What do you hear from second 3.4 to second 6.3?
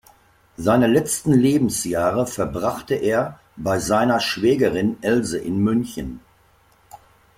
bei seiner Schwägerin Else in München.